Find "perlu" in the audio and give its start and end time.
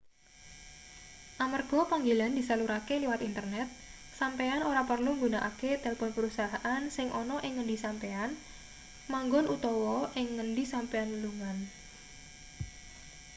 4.91-5.11